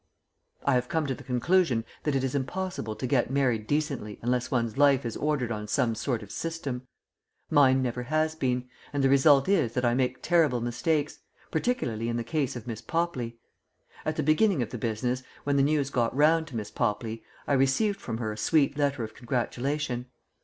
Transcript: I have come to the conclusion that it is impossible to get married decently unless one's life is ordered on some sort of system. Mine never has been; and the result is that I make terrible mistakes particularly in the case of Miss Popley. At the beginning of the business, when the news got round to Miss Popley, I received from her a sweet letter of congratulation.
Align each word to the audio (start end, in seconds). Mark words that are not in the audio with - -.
I 0.65 0.73
have 0.73 0.89
come 0.89 1.05
to 1.05 1.13
the 1.13 1.23
conclusion 1.23 1.85
that 2.05 2.15
it 2.15 2.23
is 2.23 2.33
impossible 2.33 2.95
to 2.95 3.05
get 3.05 3.29
married 3.29 3.67
decently 3.67 4.17
unless 4.23 4.49
one's 4.49 4.75
life 4.75 5.05
is 5.05 5.15
ordered 5.15 5.51
on 5.51 5.67
some 5.67 5.93
sort 5.93 6.23
of 6.23 6.31
system. 6.31 6.87
Mine 7.51 7.83
never 7.83 8.01
has 8.01 8.33
been; 8.33 8.67
and 8.93 9.03
the 9.03 9.09
result 9.09 9.47
is 9.47 9.73
that 9.73 9.85
I 9.85 9.93
make 9.93 10.23
terrible 10.23 10.59
mistakes 10.59 11.19
particularly 11.51 12.09
in 12.09 12.17
the 12.17 12.23
case 12.23 12.55
of 12.55 12.65
Miss 12.65 12.81
Popley. 12.81 13.37
At 14.03 14.15
the 14.15 14.23
beginning 14.23 14.63
of 14.63 14.71
the 14.71 14.79
business, 14.79 15.21
when 15.43 15.55
the 15.57 15.61
news 15.61 15.91
got 15.91 16.15
round 16.17 16.47
to 16.47 16.55
Miss 16.55 16.71
Popley, 16.71 17.21
I 17.45 17.53
received 17.53 18.01
from 18.01 18.17
her 18.17 18.31
a 18.31 18.37
sweet 18.37 18.75
letter 18.79 19.03
of 19.03 19.13
congratulation. 19.13 20.07